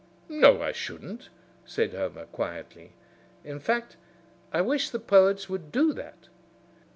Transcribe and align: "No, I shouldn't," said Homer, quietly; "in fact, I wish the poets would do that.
"No, 0.29 0.63
I 0.63 0.71
shouldn't," 0.71 1.29
said 1.63 1.93
Homer, 1.93 2.25
quietly; 2.25 2.93
"in 3.43 3.59
fact, 3.59 3.97
I 4.51 4.59
wish 4.59 4.89
the 4.89 4.97
poets 4.97 5.47
would 5.47 5.71
do 5.71 5.93
that. 5.93 6.27